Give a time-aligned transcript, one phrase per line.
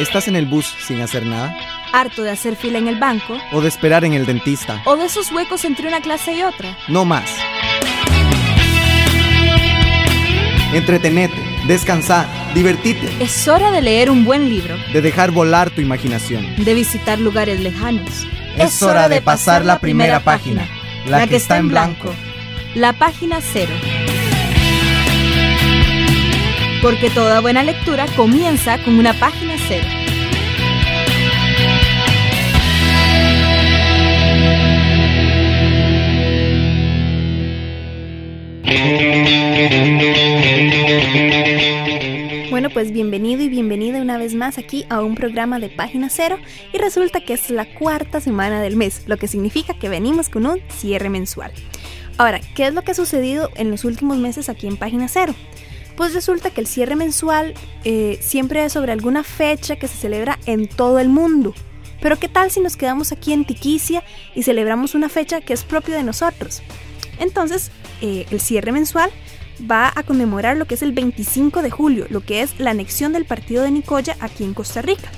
[0.00, 1.54] ¿Estás en el bus sin hacer nada?
[1.92, 3.38] ¿Harto de hacer fila en el banco?
[3.52, 4.80] ¿O de esperar en el dentista?
[4.86, 6.74] ¿O de esos huecos entre una clase y otra?
[6.88, 7.30] No más.
[10.72, 11.36] Entretenete,
[11.66, 13.10] descansar, divertite.
[13.20, 14.74] Es hora de leer un buen libro.
[14.90, 16.46] De dejar volar tu imaginación.
[16.56, 18.26] De visitar lugares lejanos.
[18.56, 20.66] Es, hora de pasar la primera página,
[21.06, 22.14] la, que, está en blanco.
[22.74, 23.72] La página cero.
[26.80, 29.99] Porque toda buena lectura comienza con una página cero.
[42.50, 46.38] Bueno, pues bienvenido y bienvenida una vez más aquí a un programa de Página Cero
[46.72, 50.46] y resulta que es la cuarta semana del mes, lo que significa que venimos con
[50.46, 51.52] un cierre mensual.
[52.18, 55.34] Ahora, ¿qué es lo que ha sucedido en los últimos meses aquí en Página Cero?
[55.96, 57.54] Pues resulta que el cierre mensual
[57.84, 61.54] eh, siempre es sobre alguna fecha que se celebra en todo el mundo.
[62.00, 64.02] Pero ¿qué tal si nos quedamos aquí en Tiquicia
[64.34, 66.62] y celebramos una fecha que es propia de nosotros?
[67.18, 67.70] Entonces,
[68.00, 69.10] eh, el cierre mensual
[69.70, 73.12] va a conmemorar lo que es el 25 de julio, lo que es la anexión
[73.12, 75.10] del partido de Nicoya aquí en Costa Rica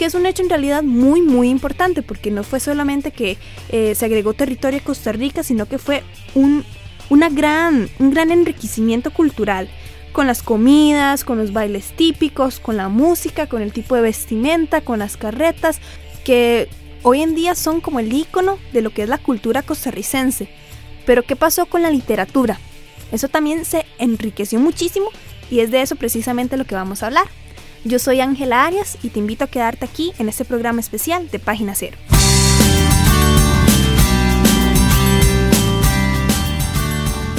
[0.00, 3.36] que es un hecho en realidad muy muy importante porque no fue solamente que
[3.68, 6.02] eh, se agregó territorio a Costa Rica, sino que fue
[6.34, 6.64] un,
[7.10, 9.68] una gran, un gran enriquecimiento cultural
[10.12, 14.80] con las comidas, con los bailes típicos, con la música, con el tipo de vestimenta,
[14.80, 15.80] con las carretas,
[16.24, 16.70] que
[17.02, 20.48] hoy en día son como el icono de lo que es la cultura costarricense.
[21.06, 22.58] Pero ¿qué pasó con la literatura?
[23.12, 25.08] Eso también se enriqueció muchísimo
[25.50, 27.26] y es de eso precisamente lo que vamos a hablar.
[27.84, 31.38] Yo soy Ángela Arias y te invito a quedarte aquí en este programa especial de
[31.38, 31.96] Página Cero.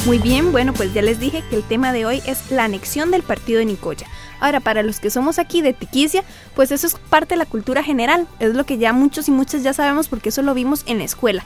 [0.06, 3.12] Muy bien, bueno, pues ya les dije que el tema de hoy es la anexión
[3.12, 4.08] del partido de Nicoya.
[4.40, 6.24] Ahora, para los que somos aquí de Tiquicia,
[6.56, 9.61] pues eso es parte de la cultura general, es lo que ya muchos y muchas
[9.61, 11.44] ya sabemos porque eso lo vimos en la escuela.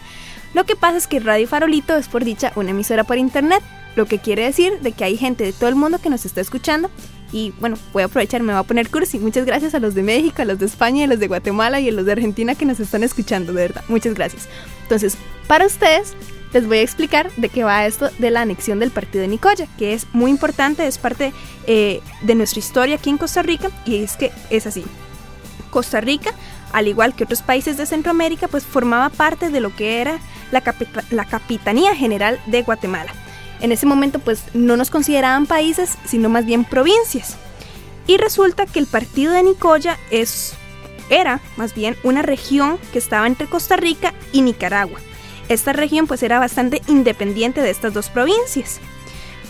[0.54, 3.62] Lo que pasa es que Radio Farolito es por dicha una emisora por internet,
[3.98, 6.40] lo que quiere decir de que hay gente de todo el mundo que nos está
[6.40, 6.90] escuchando
[7.34, 9.20] y bueno, voy a aprovechar, me voy a poner cursi.
[9.20, 11.90] Muchas gracias a los de México, a los de España, a los de Guatemala y
[11.90, 13.84] a los de Argentina que nos están escuchando, de verdad.
[13.90, 14.48] Muchas gracias.
[14.84, 15.18] Entonces,
[15.48, 16.16] para ustedes,
[16.56, 19.68] les voy a explicar de qué va esto de la anexión del partido de Nicoya,
[19.78, 21.34] que es muy importante, es parte
[21.68, 24.86] eh, de nuestra historia aquí en Costa Rica y es que es así.
[25.70, 26.32] Costa Rica,
[26.72, 30.18] al igual que otros países de Centroamérica, pues formaba parte de lo que era
[30.52, 30.64] la,
[31.12, 33.12] la Capitanía General de Guatemala.
[33.60, 37.36] En ese momento pues no nos consideraban países, sino más bien provincias.
[38.08, 40.54] Y resulta que el partido de Nicoya es,
[41.10, 45.02] era más bien una región que estaba entre Costa Rica y Nicaragua.
[45.50, 48.80] Esta región pues era bastante independiente de estas dos provincias.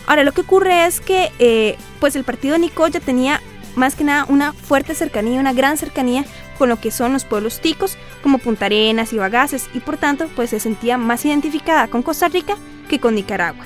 [0.08, 3.42] Ahora lo que ocurre es que eh, pues el partido Nicoya tenía
[3.76, 6.26] más que nada una fuerte cercanía, una gran cercanía
[6.58, 10.30] con lo que son los pueblos ticos como Punta Arenas y Bagaces y por tanto
[10.36, 12.56] pues se sentía más identificada con Costa Rica
[12.90, 13.66] que con Nicaragua.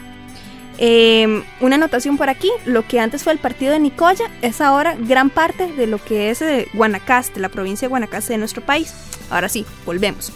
[0.81, 4.95] Em, una anotación por aquí, lo que antes fue el partido de Nicoya es ahora
[4.97, 8.93] gran parte de lo que es eh, Guanacaste, la provincia de Guanacaste de nuestro país.
[9.29, 10.31] Ahora sí, volvemos.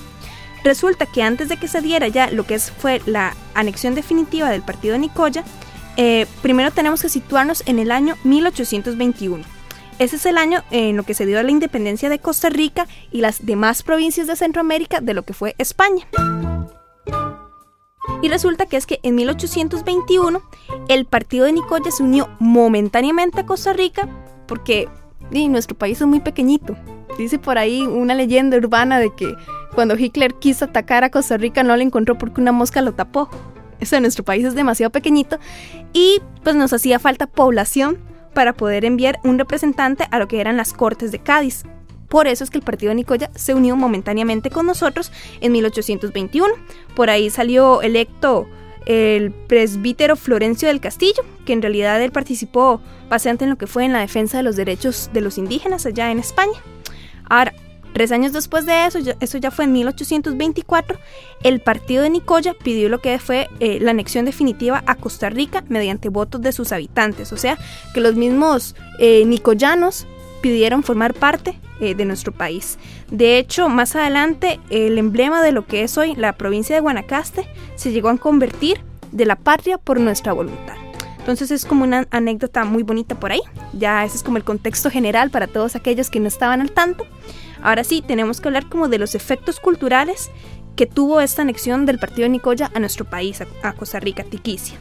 [0.64, 4.50] Resulta que antes de que se diera ya lo que es, fue la anexión definitiva
[4.50, 5.44] del partido de Nicoya,
[5.98, 9.44] eh, primero tenemos que situarnos en el año 1821.
[10.00, 13.22] Ese es el año en lo que se dio la independencia de Costa Rica y
[13.22, 16.08] las demás provincias de Centroamérica de lo que fue España.
[18.22, 20.42] Y resulta que es que en 1821
[20.88, 24.08] el partido de Nicoya se unió momentáneamente a Costa Rica
[24.48, 24.88] porque
[25.30, 26.76] nuestro país es muy pequeñito.
[27.18, 29.36] Dice por ahí una leyenda urbana de que
[29.74, 33.30] cuando Hitler quiso atacar a Costa Rica no lo encontró porque una mosca lo tapó.
[33.80, 35.40] Eso en nuestro país es demasiado pequeñito
[35.92, 37.98] y pues nos hacía falta población
[38.34, 41.64] para poder enviar un representante a lo que eran las Cortes de Cádiz.
[42.08, 46.48] Por eso es que el partido de Nicoya se unió momentáneamente con nosotros en 1821.
[46.96, 48.48] Por ahí salió electo
[48.86, 53.86] el presbítero Florencio del Castillo, que en realidad él participó bastante en lo que fue
[53.86, 56.60] en la defensa de los derechos de los indígenas allá en España.
[57.30, 57.54] Ahora,
[57.94, 61.00] tres años después de eso, eso ya fue en 1824,
[61.44, 65.64] el partido de Nicoya pidió lo que fue eh, la anexión definitiva a Costa Rica
[65.70, 67.58] mediante votos de sus habitantes, o sea,
[67.94, 70.08] que los mismos eh, nicoyanos
[70.42, 72.78] pidieron formar parte eh, de nuestro país.
[73.10, 77.48] De hecho, más adelante, el emblema de lo que es hoy la provincia de Guanacaste
[77.76, 78.82] se llegó a convertir
[79.12, 80.76] de la patria por nuestra voluntad.
[81.24, 83.40] Entonces es como una anécdota muy bonita por ahí.
[83.72, 87.06] Ya ese es como el contexto general para todos aquellos que no estaban al tanto.
[87.64, 90.30] Ahora sí, tenemos que hablar como de los efectos culturales
[90.76, 94.78] que tuvo esta anexión del partido Nicoya a nuestro país, a, Costa Rica, Tiquicia.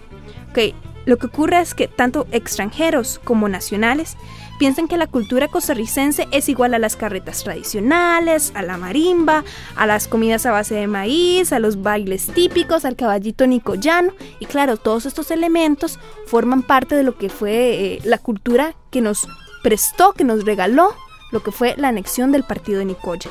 [0.50, 0.74] Ok,
[1.06, 4.16] lo que ocurre es que tanto extranjeros como nacionales
[4.58, 9.44] piensan que la cultura costarricense es igual a las carretas tradicionales, a la marimba,
[9.76, 14.12] a las comidas a base de maíz, a los bailes típicos, al caballito nicoyano.
[14.40, 19.00] Y claro, todos estos elementos forman parte de lo que fue eh, la cultura que
[19.00, 19.28] nos
[19.62, 20.94] prestó, que nos regaló
[21.32, 23.30] lo que fue la anexión del partido de Nicoya.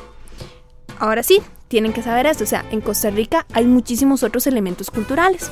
[0.99, 4.91] Ahora sí, tienen que saber esto, o sea, en Costa Rica hay muchísimos otros elementos
[4.91, 5.49] culturales.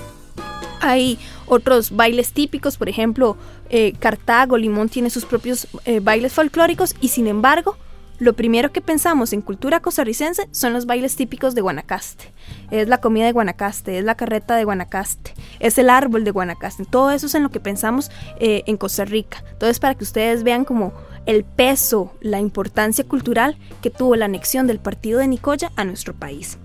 [0.81, 3.37] Hay otros bailes típicos, por ejemplo,
[3.69, 7.77] eh, Cartago, Limón tiene sus propios eh, bailes folclóricos y sin embargo,
[8.19, 12.33] lo primero que pensamos en cultura costarricense son los bailes típicos de Guanacaste.
[12.69, 16.83] Es la comida de Guanacaste, es la carreta de Guanacaste, es el árbol de Guanacaste.
[16.83, 19.41] Todo eso es en lo que pensamos eh, en Costa Rica.
[19.51, 20.93] Entonces, para que ustedes vean como
[21.29, 26.13] el peso, la importancia cultural que tuvo la anexión del partido de Nicoya a nuestro
[26.13, 26.57] país.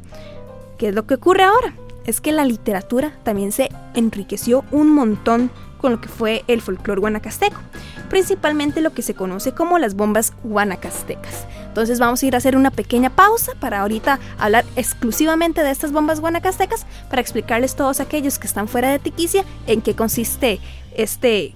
[0.79, 1.75] ¿Qué es lo que ocurre ahora?
[2.07, 7.01] es que la literatura también se enriqueció un montón con lo que fue el folclore
[7.01, 7.61] guanacasteco,
[8.09, 11.47] principalmente lo que se conoce como las bombas guanacastecas.
[11.67, 15.93] Entonces vamos a ir a hacer una pequeña pausa para ahorita hablar exclusivamente de estas
[15.93, 20.61] bombas guanacastecas para explicarles todos aquellos que están fuera de Tiquicia en qué consiste
[20.97, 21.55] este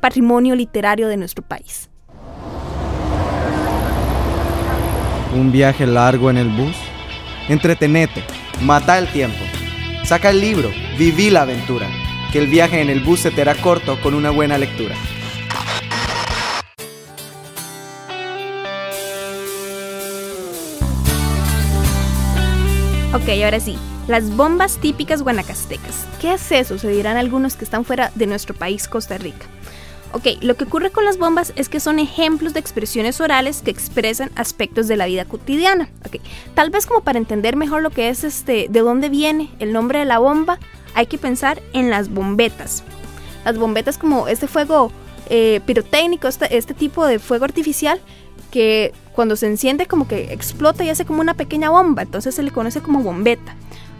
[0.00, 1.90] patrimonio literario de nuestro país.
[5.36, 6.76] Un viaje largo en el bus.
[7.48, 8.24] Entretenete,
[8.62, 9.44] mata el tiempo
[10.06, 11.88] Saca el libro, viví la aventura,
[12.32, 14.94] que el viaje en el bus se te hará corto con una buena lectura.
[23.12, 26.06] Ok, ahora sí, las bombas típicas guanacastecas.
[26.20, 26.78] ¿Qué es eso?
[26.78, 29.46] Se dirán algunos que están fuera de nuestro país, Costa Rica.
[30.16, 33.70] Ok, lo que ocurre con las bombas es que son ejemplos de expresiones orales que
[33.70, 35.90] expresan aspectos de la vida cotidiana.
[36.06, 36.22] Ok,
[36.54, 39.98] tal vez como para entender mejor lo que es este, de dónde viene el nombre
[39.98, 40.58] de la bomba,
[40.94, 42.82] hay que pensar en las bombetas.
[43.44, 44.90] Las bombetas como este fuego
[45.28, 48.00] eh, pirotécnico, este, este tipo de fuego artificial
[48.50, 52.42] que cuando se enciende como que explota y hace como una pequeña bomba, entonces se
[52.42, 53.54] le conoce como bombeta.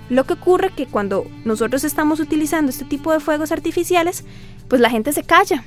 [0.08, 4.24] Lo que ocurre que cuando nosotros estamos utilizando este tipo de fuegos artificiales,
[4.66, 5.62] pues la gente se calla,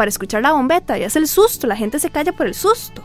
[0.00, 3.02] para escuchar la bombeta y hace el susto, la gente se calla por el susto.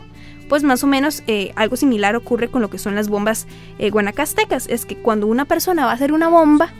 [0.48, 3.46] Pues más o menos eh, algo similar ocurre con lo que son las bombas
[3.78, 4.66] eh, guanacastecas.
[4.66, 6.70] Es que cuando una persona va a hacer una bomba,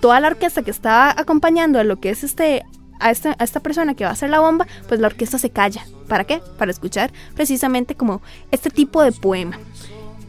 [0.00, 2.64] toda la orquesta que está acompañando a lo que es este
[3.00, 5.50] a esta, a esta persona que va a hacer la bomba, pues la orquesta se
[5.50, 5.84] calla.
[6.08, 6.40] ¿Para qué?
[6.56, 8.22] Para escuchar precisamente como
[8.52, 9.58] este tipo de poema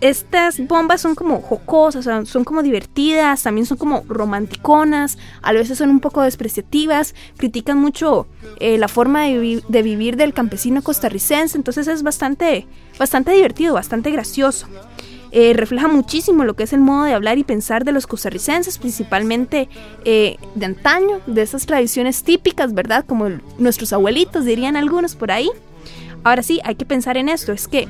[0.01, 5.92] estas bombas son como jocosas, son, como divertidas, también son como romanticonas, a veces son
[5.92, 8.27] un poco despreciativas, critican mucho
[8.59, 12.65] eh, la forma de, vivir del campesino costarricense, entonces es bastante,
[12.98, 14.68] bastante divertido, bastante gracioso.
[15.33, 18.80] Eh, refleja muchísimo lo que es el modo de hablar y pensar de los costarricenses,
[18.80, 19.69] principalmente
[20.04, 23.06] eh, de antaño, de esas tradiciones típicas, ¿verdad?
[23.07, 25.50] Como nuestros abuelitos dirían algunos por ahí.
[26.24, 27.88] Ahora sí, hay que pensar en esto, es que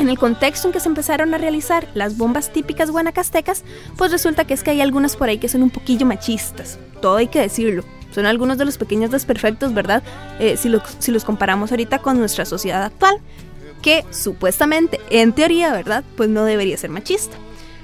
[0.00, 3.64] en el contexto en que se empezaron a realizar las bombas típicas guanacastecas,
[3.96, 7.16] pues resulta que es que hay algunas por ahí que son un poquillo machistas, todo
[7.16, 7.84] hay que decirlo.
[8.12, 10.02] Son algunos de los pequeños desperfectos, ¿verdad?
[10.40, 13.18] Eh, si, si los comparamos ahorita con nuestra sociedad actual,
[13.82, 16.02] que supuestamente, en teoría, ¿verdad?
[16.16, 17.36] Pues no debería ser machista.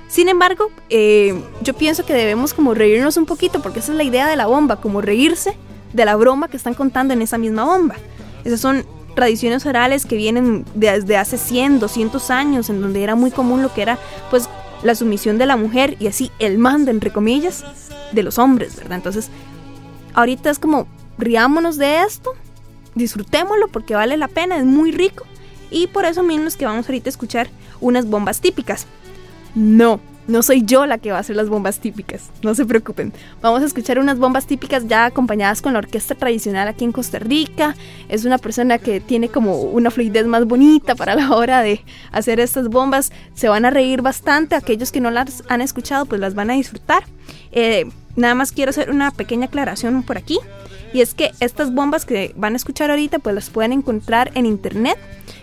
[0.09, 4.05] Sin embargo, eh, yo pienso que debemos como reírnos un poquito, porque esa es la
[4.05, 5.57] idea de la bomba, como reírse
[5.93, 7.97] de la broma que están contando en esa misma bomba.
[8.45, 8.85] Esas son
[9.17, 13.75] tradiciones orales que vienen desde hace 100, 200 años, en donde era muy común lo
[13.75, 13.99] que era
[14.31, 14.49] pues
[14.85, 17.65] la sumisión de la mujer y así el mando, entre comillas,
[18.13, 18.99] de los hombres, ¿verdad?
[18.99, 19.31] Entonces,
[20.15, 20.87] ahorita es como,
[21.19, 22.35] riámonos de esto,
[22.95, 25.25] disfrutémoslo porque vale la pena, es muy rico
[25.71, 27.49] y por eso mismo es que vamos ahorita a escuchar
[27.81, 28.87] unas bombas típicas.
[29.55, 33.13] No, no soy yo la que va a hacer las bombas típicas, no se preocupen.
[33.41, 37.19] Vamos a escuchar unas bombas típicas ya acompañadas con la orquesta tradicional aquí en Costa
[37.19, 37.77] Rica.
[38.09, 41.81] Es una persona que tiene como una fluidez más bonita para la hora de
[42.13, 43.13] hacer estas bombas.
[43.35, 46.55] Se van a reír bastante, aquellos que no las han escuchado pues las van a
[46.55, 47.05] disfrutar.
[47.53, 50.39] Eh, nada más quiero hacer una pequeña aclaración por aquí.
[50.93, 54.47] Y es que estas bombas que van a escuchar ahorita pues las pueden encontrar en
[54.47, 54.97] internet,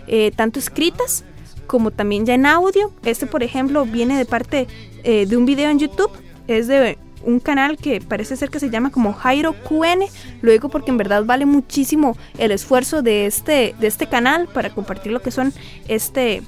[0.06, 1.24] eh, tanto escritas
[1.66, 2.92] como también ya en audio.
[3.04, 4.66] Este, por ejemplo, viene de parte
[5.02, 6.10] eh, de un video en YouTube.
[6.46, 10.04] Es de un canal que parece ser que se llama como Jairo QN.
[10.42, 14.70] Lo digo porque en verdad vale muchísimo el esfuerzo de este, de este canal para
[14.70, 15.52] compartir lo que son
[15.88, 16.42] este,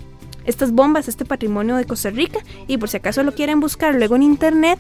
[0.45, 2.41] estas bombas, este patrimonio de Costa Rica.
[2.67, 4.79] Y por si acaso lo quieren buscar luego en internet,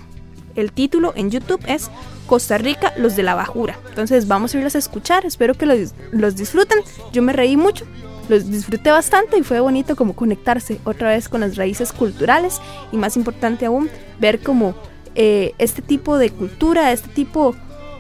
[0.55, 1.91] el título en YouTube es
[2.27, 3.79] Costa Rica, los de la bajura.
[3.89, 6.79] Entonces vamos a irlos a escuchar, espero que los, los disfruten.
[7.13, 7.87] Yo me reí mucho,
[8.29, 12.61] los disfruté bastante y fue bonito como conectarse otra vez con las raíces culturales
[12.93, 14.75] y más importante aún ver como
[15.15, 17.55] eh, este tipo de cultura, este tipo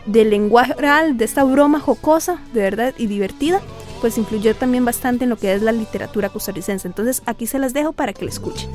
[0.07, 3.61] del lenguaje oral, de esta broma jocosa, de verdad, y divertida,
[4.01, 6.87] pues influyó también bastante en lo que es la literatura costarricense.
[6.87, 8.71] Entonces aquí se las dejo para que la escuchen.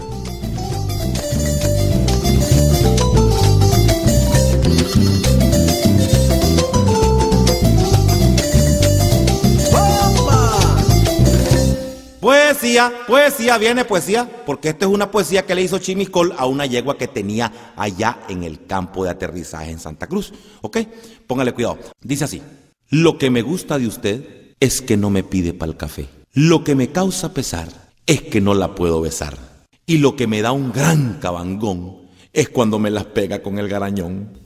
[13.08, 16.98] Poesía, viene poesía, porque esta es una poesía que le hizo Chimiscol a una yegua
[16.98, 20.34] que tenía allá en el campo de aterrizaje en Santa Cruz.
[20.62, 20.78] ¿Ok?
[21.28, 21.80] Póngale cuidado.
[22.02, 22.42] Dice así,
[22.90, 26.08] lo que me gusta de usted es que no me pide para el café.
[26.34, 27.68] Lo que me causa pesar
[28.06, 29.38] es que no la puedo besar.
[29.86, 33.68] Y lo que me da un gran cabangón es cuando me las pega con el
[33.68, 34.40] garañón.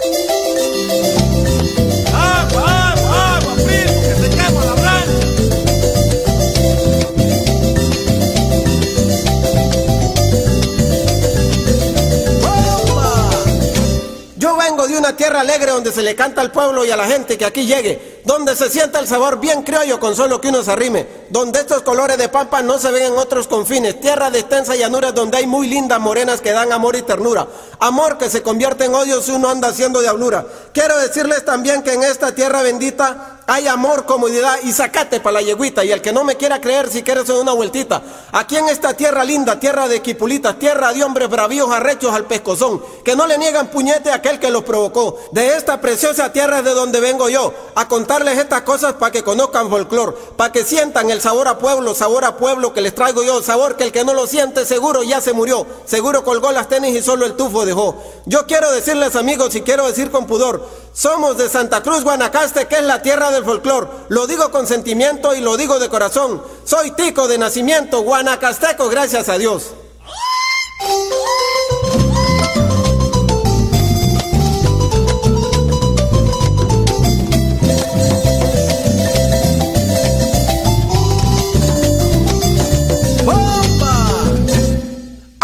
[15.05, 17.67] Una tierra alegre donde se le canta al pueblo y a la gente que aquí
[17.67, 21.59] llegue, donde se sienta el sabor bien criollo con solo que uno se arrime, donde
[21.59, 25.37] estos colores de pampa no se ven en otros confines, tierra de extensa llanura donde
[25.37, 27.47] hay muy lindas morenas que dan amor y ternura,
[27.79, 30.43] amor que se convierte en odio si uno anda haciendo diablura.
[30.73, 35.41] Quiero decirles también que en esta tierra bendita hay amor, comodidad y sacate para la
[35.41, 35.85] yeguita.
[35.85, 38.01] Y el que no me quiera creer, si quieres una vueltita.
[38.31, 42.81] Aquí en esta tierra linda, tierra de equipulitas, tierra de hombres bravíos arrechos al pescozón,
[43.03, 45.17] que no le niegan puñete a aquel que los provocó.
[45.31, 49.23] De esta preciosa tierra es de donde vengo yo, a contarles estas cosas para que
[49.23, 53.23] conozcan folclor, para que sientan el sabor a pueblo, sabor a pueblo que les traigo
[53.23, 56.67] yo, sabor que el que no lo siente seguro ya se murió, seguro colgó las
[56.67, 58.01] tenis y solo el tufo dejó.
[58.25, 62.77] Yo quiero decirles amigos y quiero decir con pudor, somos de Santa Cruz, Guanacaste, que
[62.77, 64.07] es la tierra del folclor.
[64.09, 66.41] Lo digo con sentimiento y lo digo de corazón.
[66.63, 69.73] Soy tico de nacimiento, guanacasteco, gracias a Dios.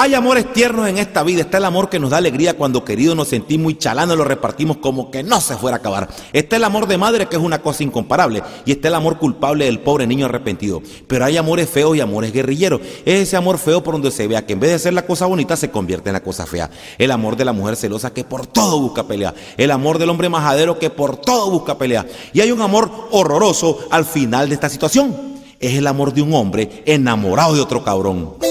[0.02, 1.42] Hay amores tiernos en esta vida.
[1.42, 4.78] Está el amor que nos da alegría cuando queridos nos sentimos y chalando lo repartimos
[4.78, 6.10] como que no se fuera a acabar.
[6.34, 8.42] Está el amor de madre que es una cosa incomparable.
[8.66, 10.82] Y está el amor culpable del pobre niño arrepentido.
[11.06, 12.82] Pero hay amores feos y amores guerrilleros.
[13.06, 15.28] Es ese amor feo por donde se vea que en vez de ser la cosa
[15.28, 16.72] bonita se convierte en la cosa fea.
[16.98, 19.36] El amor de la mujer celosa que por todo busca pelea.
[19.56, 22.08] El amor del hombre majadero que por todo busca pelea.
[22.34, 25.16] Y hay un amor horroroso al final de esta situación.
[25.60, 28.42] Es el amor de un hombre enamorado de otro cabrón.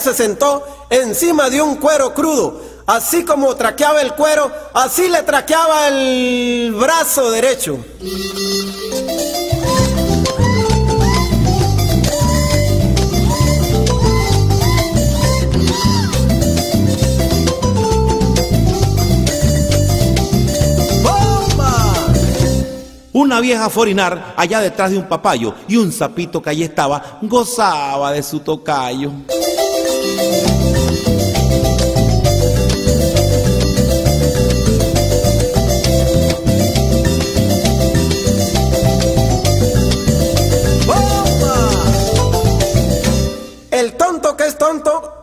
[0.00, 2.60] Se sentó encima de un cuero crudo.
[2.86, 7.78] Así como traqueaba el cuero, así le traqueaba el brazo derecho.
[23.12, 28.12] Una vieja forinar allá detrás de un papayo y un sapito que allí estaba gozaba
[28.12, 29.10] de su tocayo.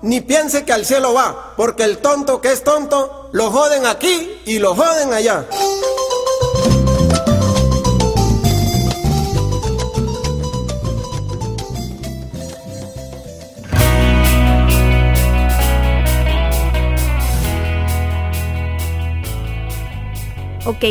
[0.06, 4.39] Ni piense que al cielo va, porque el tonto que es tonto, lo joden aquí
[4.46, 5.46] y lo joden allá.
[20.65, 20.84] Ok,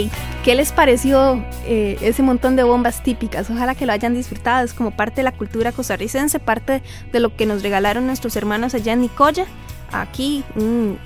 [0.44, 3.50] ¿qué les pareció eh, ese montón de bombas típicas?
[3.50, 7.34] Ojalá que lo hayan disfrutado, es como parte de la cultura costarricense, parte de lo
[7.34, 9.46] que nos regalaron nuestros hermanos allá en Nicoya.
[9.90, 10.96] Aquí un,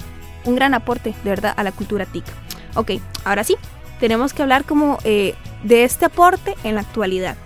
[0.44, 2.30] gran aporte, de verdad, a la cultura tica.
[2.74, 2.92] Ok,
[3.24, 3.56] ahora sí,
[4.00, 7.36] tenemos que hablar como eh, de este aporte en la actualidad.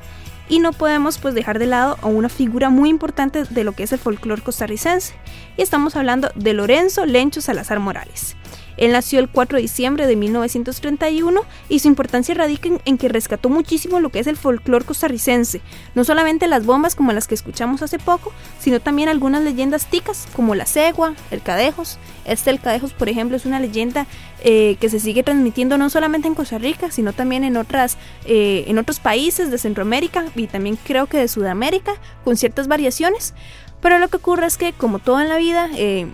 [0.49, 3.85] Y no podemos pues dejar de lado a una figura muy importante de lo que
[3.85, 5.15] es el folclore costarricense.
[5.57, 8.37] Y estamos hablando de Lorenzo Lencho Salazar Morales.
[8.77, 13.49] Él nació el 4 de diciembre de 1931 y su importancia radica en, que rescató
[13.49, 15.61] muchísimo lo que es el folclore costarricense,
[15.95, 20.27] no solamente las bombas como las que escuchamos hace poco, sino también algunas leyendas ticas
[20.35, 21.99] como la cegua, el cadejos.
[22.25, 24.07] Este el cadejos, por ejemplo, es una leyenda
[24.45, 28.65] eh, que se sigue transmitiendo no solamente en Costa Rica, sino también en, otras, eh,
[28.67, 33.35] en otros países de Centroamérica y también creo que de Sudamérica, con ciertas variaciones.
[33.81, 36.07] Pero lo que ocurre es que, como todo en la vida, eh,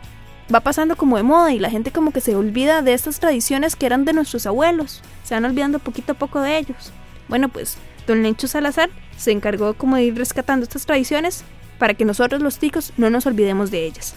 [0.53, 3.77] va pasando como de moda y la gente como que se olvida de estas tradiciones
[3.77, 6.93] que eran de nuestros abuelos, se van olvidando poquito a poco de ellos.
[7.29, 7.77] Bueno, pues
[8.07, 11.45] don Lencho Salazar se encargó como de ir rescatando estas tradiciones
[11.79, 14.15] para que nosotros los ticos no nos olvidemos de ellas.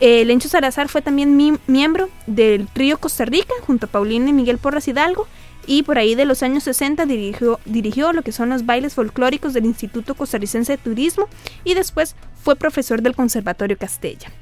[0.00, 4.58] Eh, Lencho Salazar fue también miembro del trío Costa Rica junto a Paulina y Miguel
[4.58, 5.28] Porras Hidalgo
[5.66, 9.52] y por ahí de los años 60 dirigió, dirigió lo que son los bailes folclóricos
[9.52, 11.28] del Instituto Costarricense de Turismo
[11.62, 14.32] y después fue profesor del Conservatorio Castella.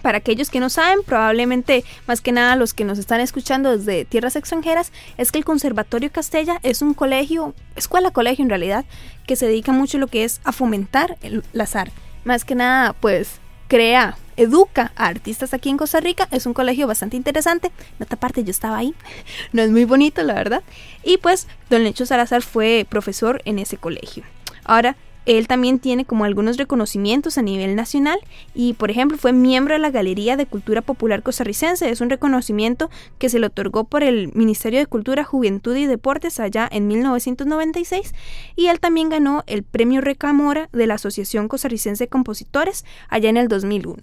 [0.00, 4.04] Para aquellos que no saben, probablemente más que nada los que nos están escuchando desde
[4.04, 8.84] tierras extranjeras, es que el Conservatorio Castella es un colegio, escuela colegio en realidad,
[9.26, 11.94] que se dedica mucho a lo que es a fomentar el, las artes.
[12.24, 16.28] Más que nada, pues crea, educa a artistas aquí en Costa Rica.
[16.30, 17.72] Es un colegio bastante interesante.
[17.98, 18.94] En otra parte yo estaba ahí.
[19.52, 20.62] No es muy bonito, la verdad.
[21.02, 24.24] Y pues don Lecho Salazar fue profesor en ese colegio.
[24.64, 24.96] Ahora,
[25.26, 28.18] él también tiene como algunos reconocimientos a nivel nacional
[28.54, 31.88] y, por ejemplo, fue miembro de la Galería de Cultura Popular Costarricense.
[31.90, 36.40] Es un reconocimiento que se le otorgó por el Ministerio de Cultura, Juventud y Deportes
[36.40, 38.12] allá en 1996
[38.56, 43.36] y él también ganó el Premio Recamora de la Asociación Costarricense de Compositores allá en
[43.36, 43.96] el 2001.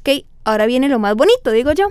[0.00, 1.88] Ok, ahora viene lo más bonito, digo yo,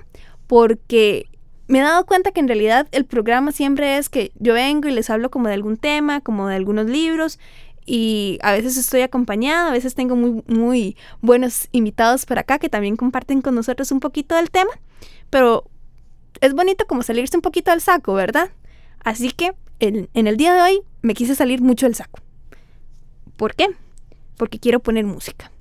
[0.47, 1.27] porque
[1.67, 4.91] me he dado cuenta que en realidad el programa siempre es que yo vengo y
[4.91, 7.39] les hablo como de algún tema, como de algunos libros
[7.85, 12.69] y a veces estoy acompañada, a veces tengo muy, muy buenos invitados por acá que
[12.69, 14.71] también comparten con nosotros un poquito del tema,
[15.29, 15.65] pero
[16.41, 18.51] es bonito como salirse un poquito del saco, ¿verdad?
[19.03, 22.19] Así que en, en el día de hoy me quise salir mucho del saco.
[23.37, 23.67] ¿Por qué?
[24.37, 25.51] Porque quiero poner música,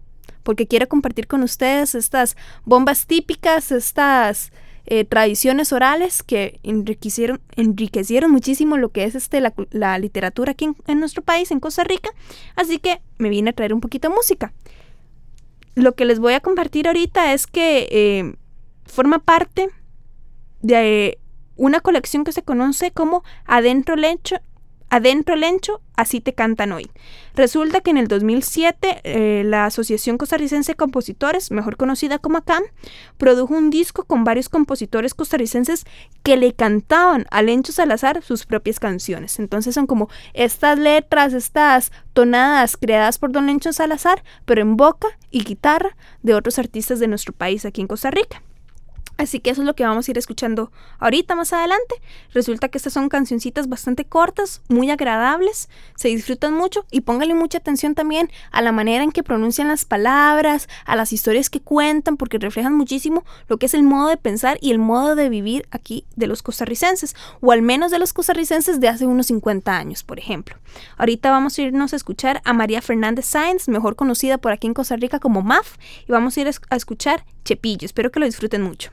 [0.43, 4.53] porque quiero compartir con ustedes estas bombas típicas, estas
[4.93, 10.99] eh, tradiciones orales que enriquecieron, enriquecieron muchísimo lo que es este, la, literatura aquí en,
[10.99, 12.11] nuestro país, en Costa Rica.
[12.57, 14.53] Así que me vine a traer un poquito de música.
[15.77, 18.35] Lo que les voy a compartir ahorita es que eh,
[18.85, 19.69] forma parte
[20.61, 21.19] de
[21.55, 24.39] una colección que se conoce como Adentro Lecho,
[24.91, 26.91] Adentro Lencho, así te cantan hoy.
[27.37, 32.65] Resulta que en el 2007 eh, la Asociación Costarricense de Compositores, mejor conocida como ACAM,
[33.17, 35.87] produjo un disco con varios compositores costarricenses
[36.25, 39.39] que le cantaban a Lencho Salazar sus propias canciones.
[39.39, 45.07] Entonces son como estas letras, estas tonadas creadas por don Lencho Salazar, pero en boca
[45.31, 48.43] y guitarra de otros artistas de nuestro país aquí en Costa Rica.
[49.21, 51.95] Así que eso es lo que vamos a ir escuchando ahorita más adelante.
[52.33, 57.59] Resulta que estas son cancioncitas bastante cortas, muy agradables, se disfrutan mucho y póngale mucha
[57.59, 62.17] atención también a la manera en que pronuncian las palabras, a las historias que cuentan,
[62.17, 65.67] porque reflejan muchísimo lo que es el modo de pensar y el modo de vivir
[65.71, 70.03] aquí de los costarricenses, o al menos de los costarricenses de hace unos 50 años,
[70.03, 70.57] por ejemplo.
[70.97, 74.75] Ahorita vamos a irnos a escuchar a María Fernández Sáenz, mejor conocida por aquí en
[74.75, 75.77] Costa Rica como MAF,
[76.09, 77.87] y vamos a ir a escuchar Chepillo.
[77.87, 78.91] Espero que lo disfruten mucho.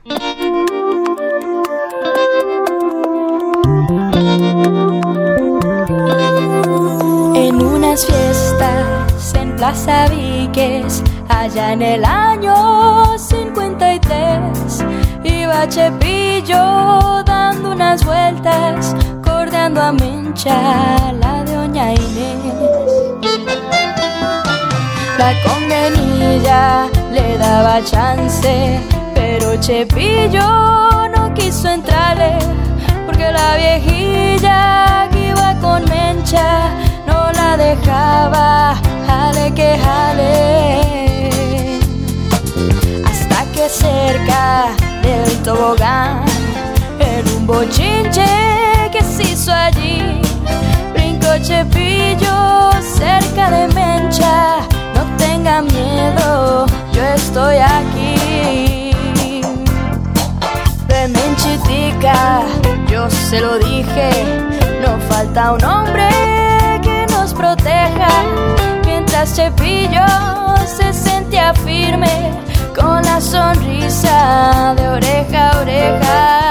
[7.34, 14.84] En unas fiestas en Plaza Víquez, allá en el año 53,
[15.24, 22.77] iba Chepillo dando unas vueltas, cordeando a Mencha, la de Doña Inés.
[25.18, 28.80] La convenilla le daba chance,
[29.16, 32.38] pero Chepillo no quiso entrarle,
[33.04, 36.70] porque la viejilla que iba con Mencha
[37.04, 38.76] no la dejaba,
[39.08, 40.80] jale que jale.
[43.04, 44.68] Hasta que cerca
[45.02, 46.22] del tobogán,
[47.00, 48.24] en un bochinche
[48.92, 50.22] que se hizo allí,
[50.94, 54.67] brincó Chepillo cerca de Mencha
[55.48, 58.92] tenga miedo, yo estoy aquí.
[60.88, 62.42] Ven, chitica,
[62.90, 64.10] yo se lo dije,
[64.82, 66.08] no falta un hombre
[66.82, 68.08] que nos proteja.
[68.84, 70.06] Mientras Chepillo
[70.66, 72.32] se sentía firme
[72.78, 76.47] con la sonrisa de oreja a oreja.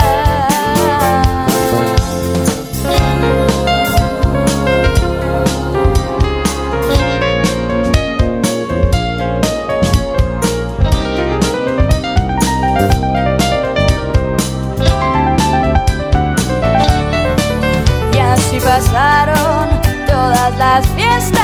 [18.77, 19.69] Pasaron
[20.05, 21.36] todas las fiestas,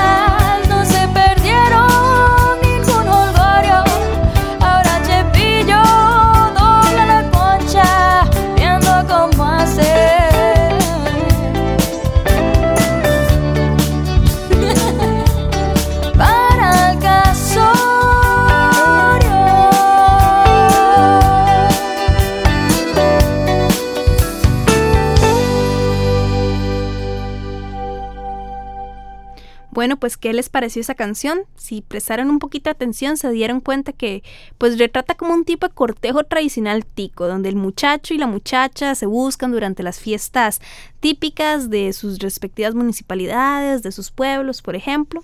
[30.04, 31.44] pues ¿qué les pareció esa canción?
[31.56, 34.22] Si prestaron un poquito de atención se dieron cuenta que
[34.58, 38.96] pues retrata como un tipo de cortejo tradicional tico, donde el muchacho y la muchacha
[38.96, 40.60] se buscan durante las fiestas
[41.00, 45.24] típicas de sus respectivas municipalidades, de sus pueblos, por ejemplo.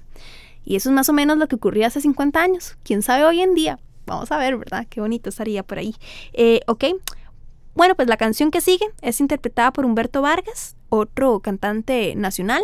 [0.63, 2.77] Y eso es más o menos lo que ocurría hace 50 años.
[2.83, 3.79] ¿Quién sabe hoy en día?
[4.05, 4.87] Vamos a ver, ¿verdad?
[4.89, 5.93] Qué bonito estaría por ahí.
[6.31, 6.85] Eh, ok.
[7.75, 12.63] Bueno, pues la canción que sigue es interpretada por Humberto Vargas, otro cantante nacional.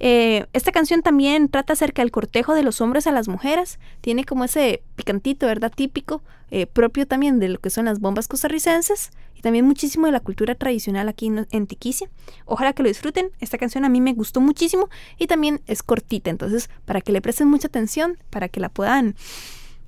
[0.00, 3.78] Eh, esta canción también trata acerca del cortejo de los hombres a las mujeres.
[4.00, 5.72] Tiene como ese picantito, ¿verdad?
[5.74, 10.12] Típico, eh, propio también de lo que son las bombas costarricenses y también muchísimo de
[10.12, 12.08] la cultura tradicional aquí en, Tiquicia.
[12.44, 13.30] Ojalá que lo disfruten.
[13.40, 16.30] Esta canción a mí me gustó muchísimo y también es cortita.
[16.30, 19.14] Entonces, para que le presten mucha atención, para que la puedan,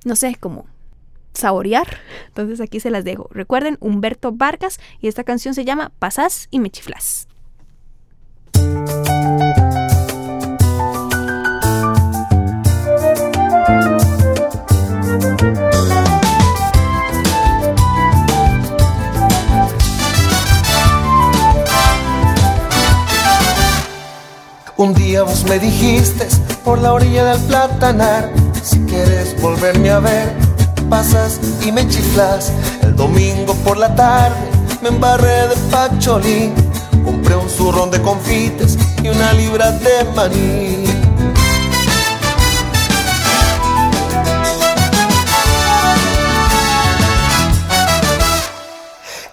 [0.05, 0.67] no sé, como
[1.33, 1.99] saborear.
[2.27, 3.27] Entonces aquí se las dejo.
[3.31, 7.27] Recuerden, Humberto Vargas y esta canción se llama Pasás y me chiflas.
[24.81, 26.27] Un día vos me dijiste
[26.65, 28.31] por la orilla del platanar,
[28.63, 30.33] si quieres volverme a ver,
[30.89, 32.51] pasas y me chiflas.
[32.81, 34.35] El domingo por la tarde
[34.81, 36.51] me embarré de pacholí,
[37.05, 40.85] compré un zurrón de confites y una libra de maní.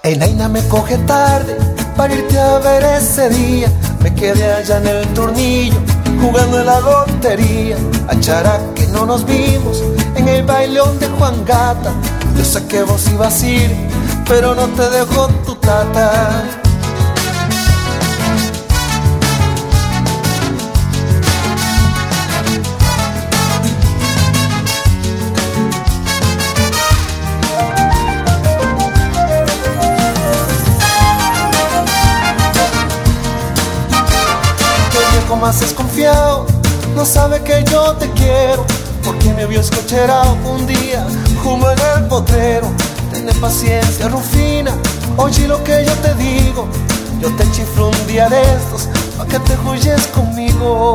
[0.02, 1.56] El Naina me coge tarde
[1.96, 5.78] para irte a ver ese día me quedé allá en el tornillo,
[6.20, 7.76] jugando en la lotería.
[8.08, 9.82] A Chara que no nos vimos
[10.14, 11.92] en el bailón de Juan Gata.
[12.36, 13.70] Yo sé que vos ibas a ir,
[14.28, 16.67] pero no te dejo tu tata.
[35.36, 36.46] Más es confiado,
[36.94, 38.64] no sabe que yo te quiero,
[39.04, 41.06] porque me vio escocherado un día,
[41.42, 42.66] jugo en el potrero.
[43.12, 44.72] Ten paciencia, Rufina,
[45.16, 46.68] oye lo que yo te digo,
[47.20, 50.87] yo te chiflo un día de estos, pa' que te huyes conmigo.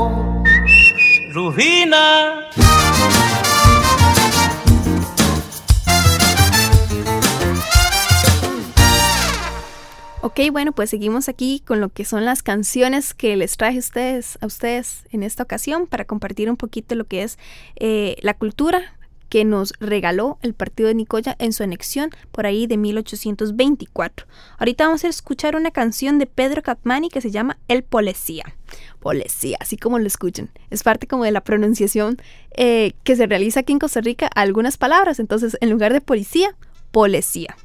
[10.35, 13.79] Ok, bueno, pues seguimos aquí con lo que son las canciones que les traje a
[13.79, 17.37] ustedes, a ustedes en esta ocasión para compartir un poquito lo que es
[17.75, 18.95] eh, la cultura
[19.29, 24.25] que nos regaló el partido de Nicoya en su anexión por ahí de 1824.
[24.57, 28.55] Ahorita vamos a escuchar una canción de Pedro Capmani que se llama El Policía.
[29.01, 30.49] Policía, así como lo escuchan.
[30.71, 32.17] Es parte como de la pronunciación
[32.57, 35.19] eh, que se realiza aquí en Costa Rica algunas palabras.
[35.19, 36.55] Entonces, en lugar de policía,
[36.91, 37.55] policía.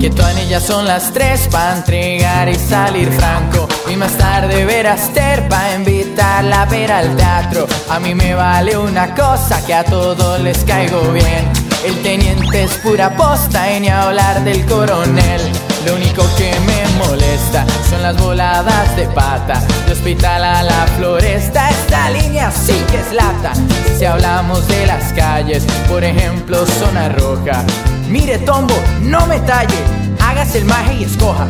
[0.00, 3.66] Que tu anilla son las tres para entregar y salir franco.
[3.90, 7.66] Y más tarde ver a Esther para invitarla a ver al teatro.
[7.90, 11.50] A mí me vale una cosa que a todos les caigo bien.
[11.84, 15.67] El teniente es pura posta y ni hablar del coronel.
[15.86, 19.60] Lo único que me molesta son las voladas de pata.
[19.86, 23.52] De hospital a la floresta, esta línea sí que es lata.
[23.98, 27.64] Si hablamos de las calles, por ejemplo, zona roja.
[28.08, 29.78] Mire, Tombo, no me talle,
[30.20, 31.48] hágase el maje y escoja.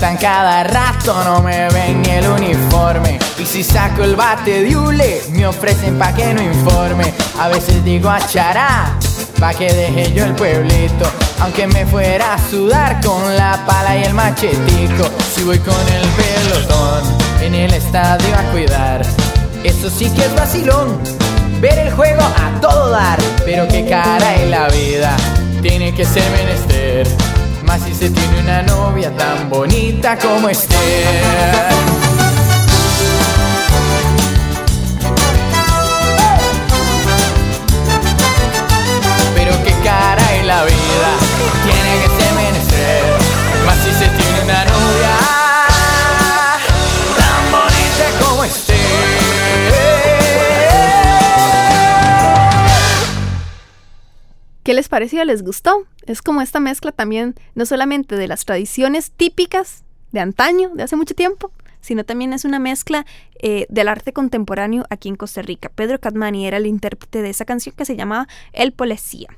[0.00, 3.18] Cada rato, no me ven ni el uniforme.
[3.38, 7.12] Y si saco el bate de hule, me ofrecen pa' que no informe.
[7.38, 8.96] A veces digo a chará,
[9.40, 11.04] pa' que deje yo el pueblito.
[11.40, 15.08] Aunque me fuera a sudar con la pala y el machetico.
[15.34, 17.02] Si voy con el pelotón
[17.40, 19.02] en el estadio a cuidar,
[19.64, 20.98] eso sí que es vacilón.
[21.60, 25.16] Ver el juego a todo dar, pero qué cara en la vida
[25.60, 26.77] tiene que ser menester
[29.10, 32.07] tan bonita como Esther.
[54.90, 55.12] Les?
[55.12, 55.86] ¿Les gustó?
[56.06, 60.96] Es como esta mezcla también, no solamente de las tradiciones típicas de antaño, de hace
[60.96, 63.06] mucho tiempo, sino también es una mezcla
[63.40, 65.70] eh, del arte contemporáneo aquí en Costa Rica.
[65.74, 69.28] Pedro Catmani era el intérprete de esa canción que se llamaba El Policía.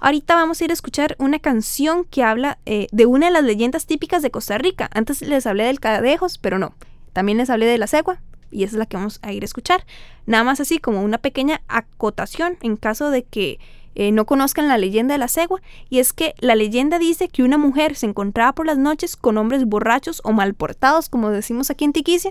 [0.00, 3.44] Ahorita vamos a ir a escuchar una canción que habla eh, de una de las
[3.44, 4.90] leyendas típicas de Costa Rica.
[4.92, 6.74] Antes les hablé del cadejos, pero no.
[7.12, 9.46] También les hablé de la cegua, y esa es la que vamos a ir a
[9.46, 9.84] escuchar.
[10.26, 13.58] Nada más así como una pequeña acotación en caso de que
[13.98, 17.42] eh, no conozcan la leyenda de la cegua, y es que la leyenda dice que
[17.42, 21.68] una mujer se encontraba por las noches con hombres borrachos o mal portados, como decimos
[21.68, 22.30] aquí en Tiquicia,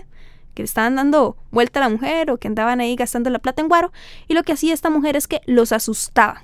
[0.54, 3.60] que le estaban dando vuelta a la mujer o que andaban ahí gastando la plata
[3.60, 3.92] en guaro,
[4.28, 6.42] y lo que hacía esta mujer es que los asustaba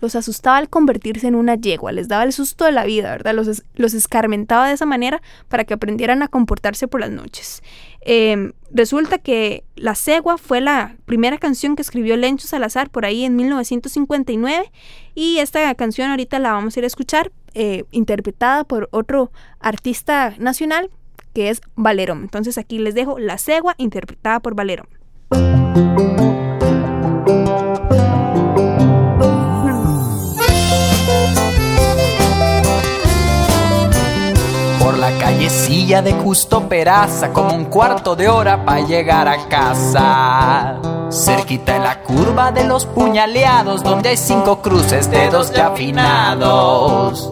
[0.00, 3.34] los asustaba al convertirse en una yegua, les daba el susto de la vida, ¿verdad?
[3.34, 7.62] Los, los escarmentaba de esa manera para que aprendieran a comportarse por las noches.
[8.02, 13.24] Em, resulta que La Cegua fue la primera canción que escribió Lencho Salazar por ahí
[13.24, 14.70] en 1959
[15.14, 20.34] y esta canción ahorita la vamos a ir a escuchar eh, interpretada por otro artista
[20.38, 20.90] nacional
[21.34, 22.22] que es Valerón.
[22.22, 24.88] Entonces aquí les dejo La Cegua interpretada por Valerón.
[35.40, 40.76] Callecilla de Justo Peraza, como un cuarto de hora para llegar a casa.
[41.10, 47.30] Cerquita en la curva de los puñaleados, donde hay cinco cruces de dos ya afinados.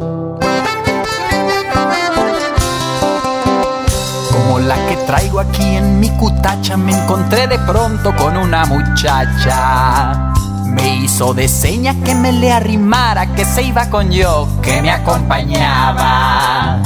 [4.32, 10.32] Como la que traigo aquí en mi cutacha, me encontré de pronto con una muchacha.
[10.64, 14.90] Me hizo de seña que me le arrimara, que se iba con yo, que me
[14.90, 16.80] acompañaba.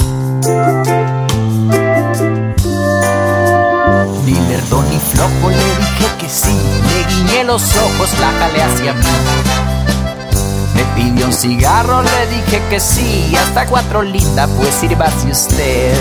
[4.63, 9.05] Lerdo ni flojo le dije que sí, le guiñé los ojos, la jalé hacia mí.
[10.75, 15.93] Me pidió un cigarro, le dije que sí, hasta cuatro lindas, pues sírvase usted.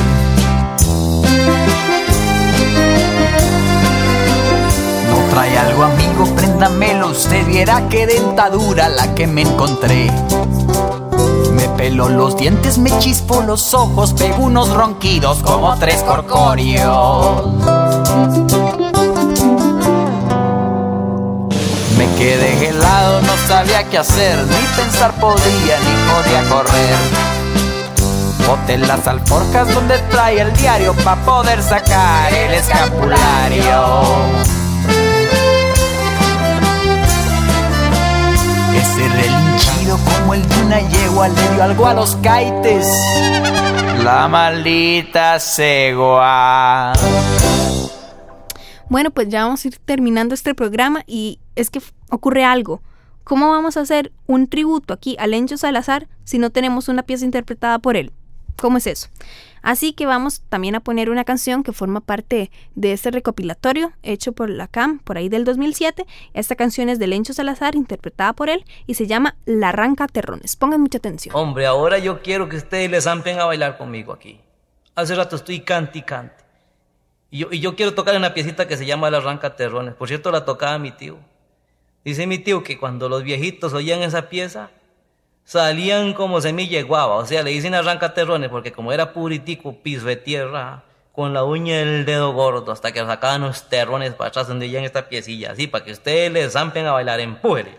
[5.09, 10.11] No trae algo, amigo, préndamelo, usted viera qué dentadura la que me encontré.
[11.55, 17.72] Me peló los dientes, me chispo los ojos, pego unos ronquidos como tres corcorios.
[21.97, 26.97] Me quedé helado, no sabía qué hacer, ni pensar podía, ni podía correr.
[28.47, 34.03] Boté las alforjas donde trae el diario para poder sacar el escapulario.
[38.77, 42.87] Ese relinchido como el de una yegua le dio algo a los caites.
[44.05, 46.93] La maldita cegua.
[48.89, 52.83] Bueno, pues ya vamos a ir terminando este programa y es que ocurre algo.
[53.25, 57.25] ¿Cómo vamos a hacer un tributo aquí a Lencho Salazar si no tenemos una pieza
[57.25, 58.13] interpretada por él?
[58.61, 59.09] ¿Cómo es eso?
[59.63, 64.33] Así que vamos también a poner una canción que forma parte de este recopilatorio hecho
[64.33, 66.05] por la CAM por ahí del 2007.
[66.35, 70.57] Esta canción es de Lencho Salazar, interpretada por él, y se llama La Arranca Terrones.
[70.57, 71.35] Pongan mucha atención.
[71.37, 74.41] Hombre, ahora yo quiero que ustedes les zampen a bailar conmigo aquí.
[74.97, 76.42] Hace rato estoy cante y cante.
[77.35, 79.95] Y yo, quiero tocar una piecita que se llama La Arranca Terrones.
[79.95, 81.17] Por cierto, la tocaba mi tío.
[82.05, 84.69] Dice mi tío que cuando los viejitos oían esa pieza,
[85.43, 90.05] salían como semilla guava, o sea, le dicen arranca terrones porque como era puritico, piso
[90.07, 94.49] de tierra, con la uña del dedo gordo, hasta que sacaban los terrones para atrás
[94.49, 97.79] donde ya esta piecilla, así, para que ustedes les zampen a bailar, empuje.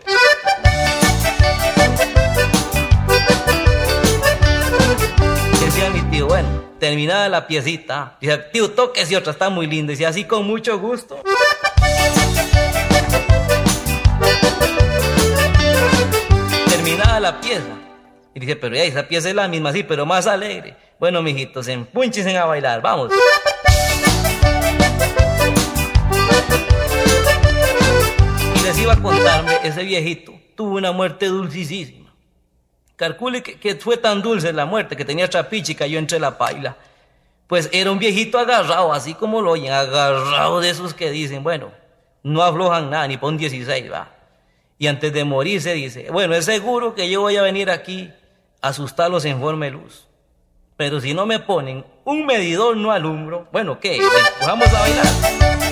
[5.74, 9.92] Decía mi tío, bueno, terminada la piecita, dice, tío, toque si otra, está muy linda,
[9.92, 11.20] y así con mucho gusto.
[16.68, 17.64] terminada la pieza.
[18.36, 20.76] Y dice, pero ya, esa pieza es la misma, sí, pero más alegre.
[21.00, 23.10] Bueno, mijitos, empunchense a bailar, vamos.
[28.54, 32.03] Y les iba a contarme, ese viejito tuvo una muerte dulcisísima.
[32.96, 36.76] Calcule que, fue tan dulce la muerte que tenía trapiche y cayó entre la paila.
[37.46, 41.72] Pues era un viejito agarrado, así como lo oyen, agarrado de esos que dicen, bueno,
[42.22, 44.10] no aflojan nada, ni pon 16, va.
[44.78, 48.12] Y antes de morirse dice, bueno, es seguro que yo voy a venir aquí
[48.62, 50.06] a asustarlos en forma de luz.
[50.76, 54.00] Pero si no me ponen un medidor no alumbro, bueno, ¿qué?
[54.40, 55.63] Vamos a bailar.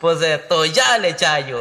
[0.00, 1.60] pues de Toyale Chayo.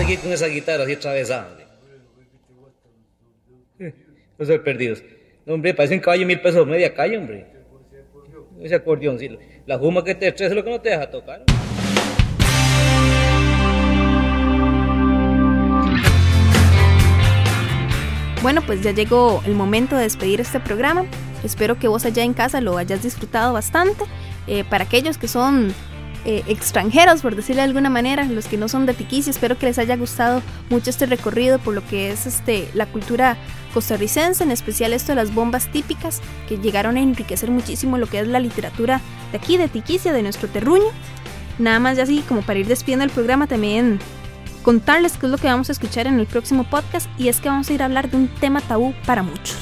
[0.00, 1.66] aquí con esa guitarra así otra vez, hombre.
[3.80, 3.94] Eh,
[4.38, 5.02] no soy perdidos.
[5.44, 7.57] No, hombre, parece un caballo mil pesos media calle, hombre.
[8.62, 9.18] Ese acordeón.
[9.66, 11.44] La juma que te estresa es lo que no te deja tocar.
[18.42, 21.04] Bueno, pues ya llegó el momento de despedir este programa.
[21.44, 24.04] Espero que vos allá en casa lo hayas disfrutado bastante.
[24.46, 25.74] Eh, para aquellos que son
[26.24, 29.66] eh, extranjeros, por decirlo de alguna manera, los que no son de Tiquisi, espero que
[29.66, 33.36] les haya gustado mucho este recorrido por lo que es este, la cultura
[33.78, 38.18] costarricense, en especial esto de las bombas típicas, que llegaron a enriquecer muchísimo lo que
[38.18, 40.88] es la literatura de aquí, de Tiquisia, de nuestro terruño.
[41.60, 44.00] Nada más ya así como para ir despidiendo el programa también
[44.64, 47.48] contarles qué es lo que vamos a escuchar en el próximo podcast y es que
[47.48, 49.56] vamos a ir a hablar de un tema tabú para muchos.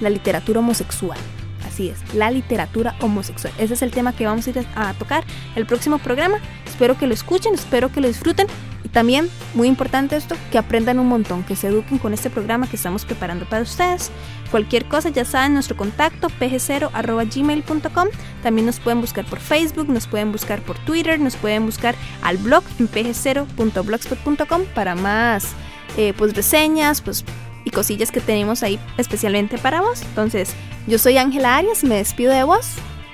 [0.00, 1.18] La literatura homosexual.
[1.66, 3.52] Así es, la literatura homosexual.
[3.58, 5.24] Ese es el tema que vamos a ir a tocar
[5.56, 6.38] el próximo programa.
[6.66, 8.46] Espero que lo escuchen, espero que lo disfruten
[8.92, 12.76] también, muy importante esto, que aprendan un montón, que se eduquen con este programa que
[12.76, 14.10] estamos preparando para ustedes.
[14.50, 18.08] Cualquier cosa ya saben nuestro contacto pg0.gmail.com.
[18.42, 22.36] También nos pueden buscar por Facebook, nos pueden buscar por Twitter, nos pueden buscar al
[22.38, 25.48] blog en pg0.blogspot.com para más
[25.96, 27.24] eh, pues reseñas, pues
[27.64, 30.02] y cosillas que tenemos ahí especialmente para vos.
[30.02, 30.54] Entonces,
[30.86, 32.66] yo soy Ángela Arias, me despido de vos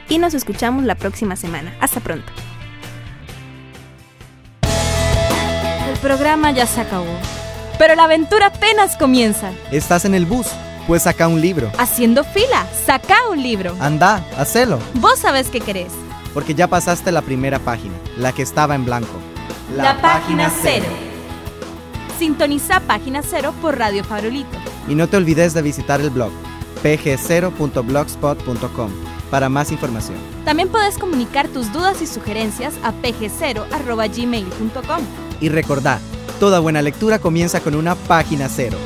[0.08, 1.74] y nos escuchamos la próxima semana.
[1.80, 2.32] Hasta pronto.
[5.96, 7.06] El programa ya se acabó.
[7.78, 9.52] Pero la aventura apenas comienza.
[9.72, 10.46] ¿Estás en el bus?
[10.86, 11.72] Pues saca un libro.
[11.78, 13.74] Haciendo fila, saca un libro.
[13.80, 14.78] Anda, hacelo.
[14.96, 15.94] Vos sabés qué querés.
[16.34, 19.14] Porque ya pasaste la primera página, la que estaba en blanco.
[19.74, 20.84] La, página cero.
[22.18, 24.58] Sintoniza Página Cero por Radio Farolito.
[24.88, 26.30] Y no te olvides de visitar el blog
[26.82, 28.90] pg0.blogspot.com
[29.30, 30.18] para más información.
[30.44, 35.25] También puedes comunicar tus dudas y sugerencias a pg0.gmail.com.
[35.40, 36.00] Y recordá,
[36.40, 38.78] toda buena lectura comienza con una página cero.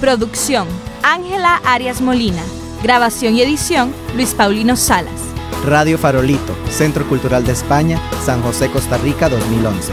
[0.00, 0.66] Producción:
[1.02, 2.42] Ángela Arias Molina.
[2.82, 5.20] Grabación y edición: Luis Paulino Salas.
[5.66, 9.92] Radio Farolito, Centro Cultural de España, San José, Costa Rica 2011.